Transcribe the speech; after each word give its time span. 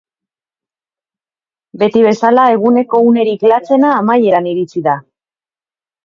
Beti 1.81 2.01
bezala, 2.05 2.45
eguneko 2.55 3.01
unerik 3.09 3.45
latzena 3.51 3.91
amaieran 3.99 4.49
iritsi 4.53 4.83
da. 4.89 4.97